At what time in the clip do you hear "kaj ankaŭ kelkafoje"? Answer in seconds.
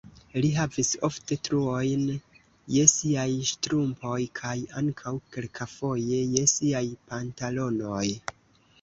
4.43-6.27